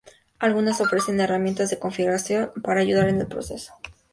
Algunas 0.39 0.81
ofrecen 0.81 1.19
herramientas 1.19 1.69
de 1.69 1.77
configuración 1.77 2.51
para 2.63 2.81
ayudar 2.81 3.07
en 3.07 3.21
el 3.21 3.27
proceso. 3.27 3.75